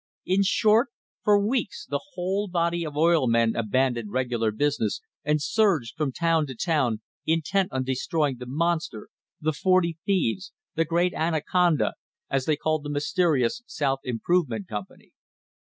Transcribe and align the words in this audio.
In 0.25 0.41
short, 0.41 0.89
for 1.23 1.39
weeks 1.39 1.85
the 1.85 2.01
whole 2.13 2.47
body 2.47 2.83
of 2.83 2.97
oil 2.97 3.27
men 3.27 3.55
abandoned 3.55 4.11
regular 4.11 4.49
business 4.51 4.99
and 5.23 5.39
surged 5.39 5.95
from 5.95 6.11
town 6.11 6.47
to 6.47 6.55
town 6.55 7.01
intent 7.27 7.71
on 7.71 7.83
destroying 7.83 8.37
the 8.37 8.47
"Monster," 8.47 9.09
the 9.39 9.53
"Forty 9.53 9.99
Thieves," 10.07 10.53
the 10.73 10.85
"Great 10.85 11.13
Anaconda," 11.13 11.93
as 12.31 12.45
they 12.45 12.55
called 12.55 12.81
the 12.83 12.89
myste 12.89 13.19
rious 13.19 13.61
South 13.67 13.99
Improvement 14.03 14.67
Company. 14.67 15.11